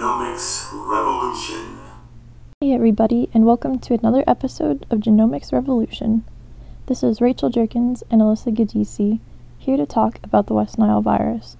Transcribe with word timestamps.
Genomics 0.00 0.70
Revolution. 0.72 1.78
Hey, 2.62 2.72
everybody, 2.72 3.28
and 3.34 3.44
welcome 3.44 3.78
to 3.80 3.92
another 3.92 4.24
episode 4.26 4.86
of 4.88 5.00
Genomics 5.00 5.52
Revolution. 5.52 6.24
This 6.86 7.02
is 7.02 7.20
Rachel 7.20 7.50
Jerkins 7.50 8.02
and 8.10 8.22
Alyssa 8.22 8.56
Gadisi 8.56 9.20
here 9.58 9.76
to 9.76 9.84
talk 9.84 10.18
about 10.22 10.46
the 10.46 10.54
West 10.54 10.78
Nile 10.78 11.02
virus. 11.02 11.58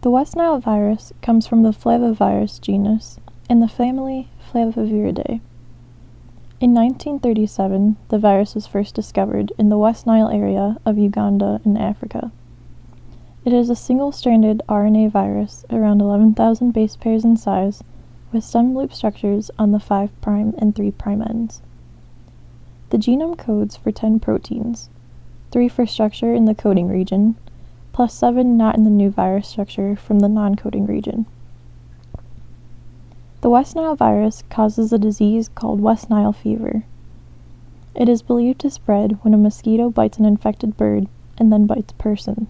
The 0.00 0.10
West 0.10 0.34
Nile 0.34 0.58
virus 0.58 1.12
comes 1.22 1.46
from 1.46 1.62
the 1.62 1.70
Flavivirus 1.70 2.60
genus 2.60 3.20
in 3.48 3.60
the 3.60 3.68
family 3.68 4.28
Flaviviridae. 4.52 5.40
In 6.60 6.74
1937, 6.74 7.96
the 8.08 8.18
virus 8.18 8.56
was 8.56 8.66
first 8.66 8.96
discovered 8.96 9.52
in 9.56 9.68
the 9.68 9.78
West 9.78 10.04
Nile 10.04 10.30
area 10.30 10.78
of 10.84 10.98
Uganda 10.98 11.60
in 11.64 11.76
Africa. 11.76 12.32
It 13.44 13.52
is 13.52 13.70
a 13.70 13.74
single 13.74 14.12
stranded 14.12 14.62
RNA 14.68 15.10
virus 15.10 15.64
around 15.68 16.00
11,000 16.00 16.70
base 16.70 16.94
pairs 16.94 17.24
in 17.24 17.36
size 17.36 17.82
with 18.32 18.44
stem 18.44 18.72
loop 18.72 18.94
structures 18.94 19.50
on 19.58 19.72
the 19.72 19.80
5' 19.80 20.10
and 20.24 20.72
3' 20.76 20.92
ends. 21.28 21.60
The 22.90 22.98
genome 22.98 23.36
codes 23.36 23.76
for 23.76 23.90
10 23.90 24.20
proteins, 24.20 24.90
3 25.50 25.68
for 25.68 25.86
structure 25.86 26.32
in 26.32 26.44
the 26.44 26.54
coding 26.54 26.86
region, 26.86 27.34
plus 27.92 28.14
7 28.14 28.56
not 28.56 28.76
in 28.76 28.84
the 28.84 28.90
new 28.90 29.10
virus 29.10 29.48
structure 29.48 29.96
from 29.96 30.20
the 30.20 30.28
non 30.28 30.54
coding 30.54 30.86
region. 30.86 31.26
The 33.40 33.50
West 33.50 33.74
Nile 33.74 33.96
virus 33.96 34.44
causes 34.50 34.92
a 34.92 34.98
disease 34.98 35.48
called 35.48 35.80
West 35.80 36.08
Nile 36.08 36.32
fever. 36.32 36.84
It 37.96 38.08
is 38.08 38.22
believed 38.22 38.60
to 38.60 38.70
spread 38.70 39.18
when 39.22 39.34
a 39.34 39.36
mosquito 39.36 39.90
bites 39.90 40.18
an 40.18 40.26
infected 40.26 40.76
bird 40.76 41.08
and 41.38 41.52
then 41.52 41.66
bites 41.66 41.92
a 41.92 41.96
person. 41.96 42.46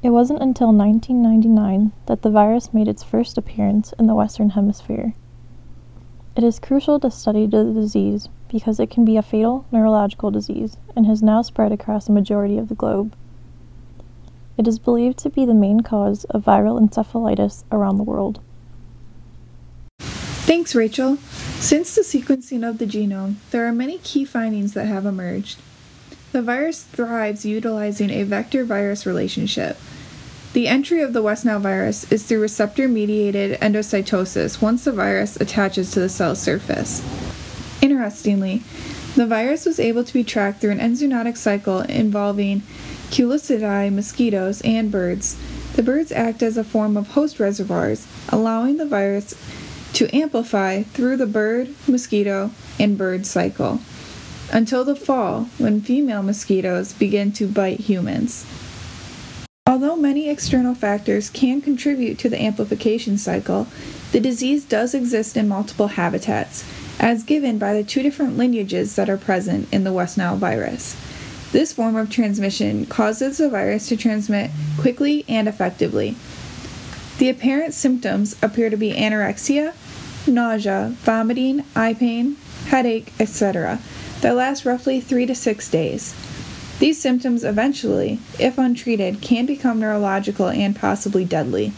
It 0.00 0.10
wasn't 0.10 0.42
until 0.42 0.72
1999 0.72 1.90
that 2.06 2.22
the 2.22 2.30
virus 2.30 2.72
made 2.72 2.86
its 2.86 3.02
first 3.02 3.36
appearance 3.36 3.92
in 3.98 4.06
the 4.06 4.14
Western 4.14 4.50
Hemisphere. 4.50 5.14
It 6.36 6.44
is 6.44 6.60
crucial 6.60 7.00
to 7.00 7.10
study 7.10 7.46
the 7.46 7.64
disease 7.64 8.28
because 8.48 8.78
it 8.78 8.90
can 8.90 9.04
be 9.04 9.16
a 9.16 9.22
fatal 9.22 9.66
neurological 9.72 10.30
disease 10.30 10.76
and 10.94 11.04
has 11.06 11.20
now 11.20 11.42
spread 11.42 11.72
across 11.72 12.06
the 12.06 12.12
majority 12.12 12.58
of 12.58 12.68
the 12.68 12.76
globe. 12.76 13.16
It 14.56 14.68
is 14.68 14.78
believed 14.78 15.18
to 15.18 15.30
be 15.30 15.44
the 15.44 15.52
main 15.52 15.80
cause 15.80 16.24
of 16.26 16.44
viral 16.44 16.80
encephalitis 16.80 17.64
around 17.72 17.96
the 17.96 18.04
world. 18.04 18.40
Thanks, 19.98 20.76
Rachel. 20.76 21.16
Since 21.16 21.96
the 21.96 22.02
sequencing 22.02 22.66
of 22.66 22.78
the 22.78 22.86
genome, 22.86 23.36
there 23.50 23.66
are 23.66 23.72
many 23.72 23.98
key 23.98 24.24
findings 24.24 24.74
that 24.74 24.86
have 24.86 25.06
emerged. 25.06 25.58
The 26.30 26.42
virus 26.42 26.82
thrives 26.82 27.46
utilizing 27.46 28.10
a 28.10 28.22
vector 28.22 28.62
virus 28.62 29.06
relationship. 29.06 29.78
The 30.52 30.68
entry 30.68 31.00
of 31.00 31.14
the 31.14 31.22
West 31.22 31.46
Nile 31.46 31.58
virus 31.58 32.10
is 32.12 32.24
through 32.24 32.42
receptor 32.42 32.86
mediated 32.86 33.58
endocytosis 33.60 34.60
once 34.60 34.84
the 34.84 34.92
virus 34.92 35.36
attaches 35.36 35.90
to 35.92 36.00
the 36.00 36.08
cell 36.10 36.34
surface. 36.34 37.02
Interestingly, 37.80 38.62
the 39.16 39.26
virus 39.26 39.64
was 39.64 39.80
able 39.80 40.04
to 40.04 40.12
be 40.12 40.22
tracked 40.22 40.60
through 40.60 40.72
an 40.72 40.80
enzoonotic 40.80 41.38
cycle 41.38 41.80
involving 41.80 42.60
Culicidae 43.10 43.90
mosquitoes 43.92 44.60
and 44.62 44.92
birds. 44.92 45.36
The 45.76 45.82
birds 45.82 46.12
act 46.12 46.42
as 46.42 46.58
a 46.58 46.64
form 46.64 46.98
of 46.98 47.08
host 47.08 47.40
reservoirs, 47.40 48.06
allowing 48.28 48.76
the 48.76 48.86
virus 48.86 49.34
to 49.94 50.14
amplify 50.14 50.82
through 50.82 51.16
the 51.16 51.26
bird, 51.26 51.74
mosquito, 51.86 52.50
and 52.78 52.98
bird 52.98 53.24
cycle 53.24 53.80
until 54.52 54.84
the 54.84 54.96
fall 54.96 55.44
when 55.58 55.80
female 55.80 56.22
mosquitoes 56.22 56.92
begin 56.92 57.32
to 57.32 57.46
bite 57.46 57.80
humans. 57.80 58.46
Although 59.66 59.96
many 59.96 60.30
external 60.30 60.74
factors 60.74 61.28
can 61.28 61.60
contribute 61.60 62.18
to 62.20 62.30
the 62.30 62.40
amplification 62.40 63.18
cycle, 63.18 63.66
the 64.12 64.20
disease 64.20 64.64
does 64.64 64.94
exist 64.94 65.36
in 65.36 65.46
multiple 65.46 65.88
habitats, 65.88 66.64
as 66.98 67.22
given 67.22 67.58
by 67.58 67.74
the 67.74 67.84
two 67.84 68.02
different 68.02 68.38
lineages 68.38 68.96
that 68.96 69.10
are 69.10 69.18
present 69.18 69.68
in 69.70 69.84
the 69.84 69.92
West 69.92 70.16
Nile 70.16 70.36
virus. 70.36 70.96
This 71.52 71.72
form 71.72 71.96
of 71.96 72.10
transmission 72.10 72.86
causes 72.86 73.38
the 73.38 73.50
virus 73.50 73.88
to 73.88 73.96
transmit 73.96 74.50
quickly 74.78 75.24
and 75.28 75.46
effectively. 75.46 76.16
The 77.18 77.28
apparent 77.28 77.74
symptoms 77.74 78.36
appear 78.42 78.70
to 78.70 78.76
be 78.76 78.92
anorexia, 78.92 79.74
nausea, 80.26 80.94
vomiting, 81.00 81.64
eye 81.76 81.94
pain, 81.94 82.36
headache, 82.68 83.12
etc., 83.20 83.80
that 84.20 84.34
last 84.34 84.64
roughly 84.64 85.00
three 85.00 85.26
to 85.26 85.34
six 85.34 85.70
days. 85.70 86.14
These 86.78 87.00
symptoms 87.00 87.42
eventually, 87.44 88.20
if 88.38 88.56
untreated, 88.56 89.20
can 89.20 89.46
become 89.46 89.80
neurological 89.80 90.48
and 90.48 90.76
possibly 90.76 91.24
deadly. 91.24 91.72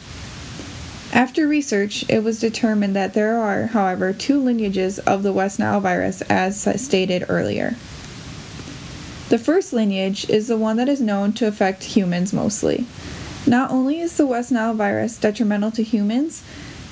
After 1.13 1.49
research, 1.49 2.05
it 2.09 2.23
was 2.23 2.39
determined 2.39 2.95
that 2.95 3.15
there 3.15 3.39
are, 3.39 3.67
however, 3.67 4.13
two 4.13 4.41
lineages 4.41 4.99
of 5.01 5.23
the 5.23 5.33
West 5.33 5.59
Nile 5.59 5.81
virus 5.81 6.23
as 6.23 6.69
stated 6.81 7.25
earlier. 7.29 7.77
The 9.29 9.39
first 9.39 9.73
lineage 9.73 10.29
is 10.29 10.49
the 10.49 10.57
one 10.57 10.77
that 10.77 10.89
is 10.89 11.01
known 11.01 11.33
to 11.35 11.47
affect 11.47 11.85
humans 11.85 12.33
mostly. 12.33 12.85
Not 13.47 13.71
only 13.71 14.01
is 14.01 14.17
the 14.17 14.27
West 14.27 14.53
Nile 14.53 14.75
virus 14.75 15.17
detrimental 15.17 15.71
to 15.73 15.83
humans, 15.83 16.43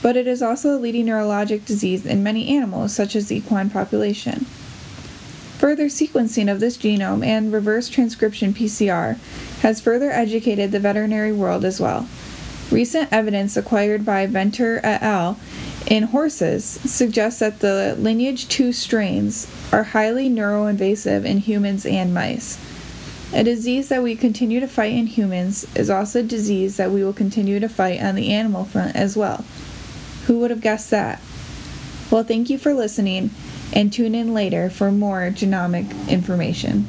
but 0.03 0.16
it 0.16 0.26
is 0.26 0.42
also 0.42 0.76
a 0.76 0.78
leading 0.78 1.06
neurologic 1.06 1.64
disease 1.64 2.06
in 2.06 2.22
many 2.22 2.48
animals, 2.48 2.94
such 2.94 3.16
as 3.16 3.28
the 3.28 3.36
equine 3.36 3.70
population. 3.70 4.47
Further 5.59 5.86
sequencing 5.86 6.50
of 6.50 6.60
this 6.60 6.78
genome 6.78 7.26
and 7.26 7.53
reverse 7.53 7.88
transcription 7.88 8.54
PCR 8.54 9.16
has 9.62 9.81
further 9.81 10.10
educated 10.10 10.70
the 10.70 10.78
veterinary 10.78 11.32
world 11.32 11.64
as 11.64 11.81
well. 11.81 12.09
Recent 12.70 13.12
evidence 13.12 13.56
acquired 13.56 14.04
by 14.04 14.26
Venter 14.26 14.78
et 14.84 15.03
al. 15.03 15.38
in 15.86 16.04
horses 16.04 16.65
suggests 16.65 17.41
that 17.41 17.60
the 17.60 17.97
lineage 17.98 18.47
2 18.48 18.72
strains 18.72 19.50
are 19.72 19.84
highly 19.84 20.28
neuroinvasive 20.28 21.25
in 21.25 21.38
humans 21.38 21.86
and 21.86 22.12
mice. 22.15 22.59
A 23.32 23.42
disease 23.42 23.88
that 23.88 24.03
we 24.03 24.15
continue 24.15 24.60
to 24.60 24.69
fight 24.69 24.92
in 24.92 25.06
humans 25.06 25.66
is 25.75 25.91
also 25.91 26.20
a 26.20 26.22
disease 26.22 26.76
that 26.76 26.91
we 26.91 27.03
will 27.03 27.12
continue 27.12 27.59
to 27.59 27.69
fight 27.69 28.00
on 28.00 28.15
the 28.15 28.32
animal 28.32 28.65
front 28.65 28.94
as 28.94 29.16
well. 29.16 29.44
Who 30.28 30.41
would 30.41 30.50
have 30.50 30.61
guessed 30.61 30.91
that? 30.91 31.22
Well, 32.11 32.22
thank 32.22 32.50
you 32.50 32.59
for 32.59 32.75
listening 32.75 33.31
and 33.72 33.91
tune 33.91 34.15
in 34.15 34.34
later 34.34 34.69
for 34.69 34.93
more 34.93 35.31
genomic 35.31 36.06
information. 36.06 36.87